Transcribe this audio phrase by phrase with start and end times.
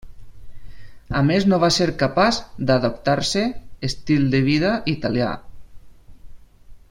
[1.19, 2.39] A més no va ser capaç
[2.71, 3.45] d'adaptar-se
[3.89, 5.31] estil de vida italià.